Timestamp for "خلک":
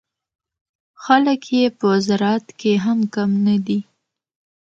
1.03-1.41